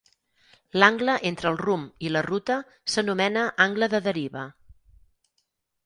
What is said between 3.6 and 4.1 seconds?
angle de